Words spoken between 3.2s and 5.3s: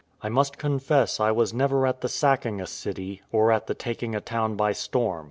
or at the taking a town by storm.